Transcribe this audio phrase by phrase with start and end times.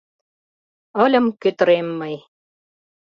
[1.03, 2.15] Ыльым кӧтырем мый